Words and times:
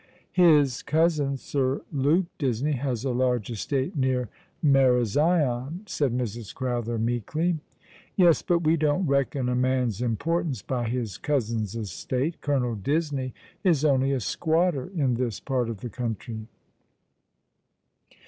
"His 0.31 0.81
cousin, 0.81 1.37
Sir 1.37 1.83
Luke 1.91 2.25
Disney, 2.39 2.71
has 2.71 3.03
a 3.05 3.11
large 3.11 3.51
estate 3.51 3.95
near 3.95 4.29
Marazion," 4.65 5.87
said 5.87 6.11
Mrs. 6.11 6.55
Crowther, 6.55 6.97
meekly. 6.97 7.59
"Yes, 8.15 8.41
but 8.41 8.63
we 8.63 8.77
don't 8.77 9.05
reckon 9.05 9.47
a 9.47 9.53
man's 9.53 10.01
importance 10.01 10.63
by 10.63 10.89
his 10.89 11.19
cousin's 11.19 11.75
estate. 11.75 12.41
Colonel 12.41 12.73
Disney 12.73 13.35
is 13.63 13.85
only 13.85 14.11
a 14.11 14.19
squatter 14.19 14.87
in 14.87 15.13
this 15.13 15.39
part 15.39 15.69
of 15.69 15.81
the 15.81 15.89
country." 15.91 16.47